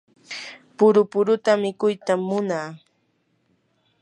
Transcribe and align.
puru 0.77 1.01
puruta 1.11 1.51
mikuytam 1.63 2.19
munaa. 2.29 2.69